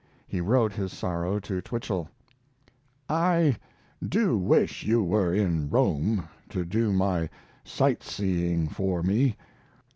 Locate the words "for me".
8.67-9.35